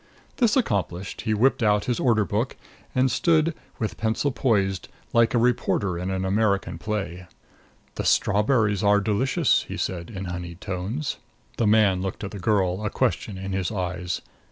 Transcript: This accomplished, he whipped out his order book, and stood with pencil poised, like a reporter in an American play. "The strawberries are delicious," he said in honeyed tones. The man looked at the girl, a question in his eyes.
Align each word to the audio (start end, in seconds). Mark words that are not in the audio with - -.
This 0.37 0.57
accomplished, 0.57 1.21
he 1.21 1.35
whipped 1.35 1.61
out 1.61 1.85
his 1.85 1.99
order 1.99 2.25
book, 2.25 2.57
and 2.95 3.11
stood 3.11 3.53
with 3.77 3.97
pencil 3.97 4.31
poised, 4.31 4.87
like 5.13 5.35
a 5.35 5.37
reporter 5.37 5.95
in 5.99 6.09
an 6.09 6.25
American 6.25 6.79
play. 6.79 7.27
"The 7.93 8.05
strawberries 8.05 8.81
are 8.83 8.99
delicious," 8.99 9.61
he 9.67 9.77
said 9.77 10.09
in 10.09 10.25
honeyed 10.25 10.59
tones. 10.59 11.17
The 11.57 11.67
man 11.67 12.01
looked 12.01 12.23
at 12.23 12.31
the 12.31 12.39
girl, 12.39 12.83
a 12.83 12.89
question 12.89 13.37
in 13.37 13.51
his 13.51 13.71
eyes. 13.71 14.21